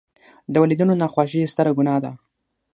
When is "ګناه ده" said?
1.77-2.11